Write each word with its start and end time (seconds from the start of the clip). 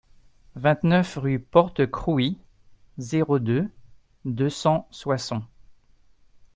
vingt-neuf 0.55 1.13
rue 1.21 1.37
Porte 1.37 1.85
Crouy, 1.85 2.35
zéro 2.97 3.37
deux, 3.37 3.69
deux 4.25 4.49
cents 4.49 4.87
Soissons 4.89 5.43